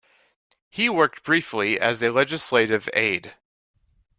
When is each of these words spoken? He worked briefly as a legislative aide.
He 0.71 0.89
worked 0.89 1.21
briefly 1.23 1.79
as 1.79 2.01
a 2.01 2.09
legislative 2.09 2.89
aide. 2.95 3.35